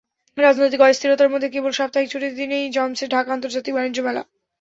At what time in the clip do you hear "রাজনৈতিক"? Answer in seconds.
0.37-0.81